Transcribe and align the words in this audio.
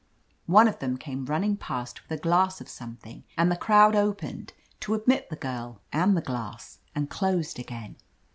One 0.47 0.67
of 0.67 0.79
them 0.79 0.97
came 0.97 1.27
running 1.27 1.57
past 1.57 2.01
with 2.01 2.19
a 2.19 2.19
glass 2.19 2.59
of 2.59 2.67
something, 2.67 3.23
and 3.37 3.51
the 3.51 3.55
crowd 3.55 3.95
opened 3.95 4.53
to 4.79 4.95
admit 4.95 5.29
the 5.29 5.35
girl 5.35 5.79
and 5.93 6.17
the 6.17 6.21
glass 6.21 6.79
and 6.95 7.07
closed 7.07 7.59
again. 7.59 7.97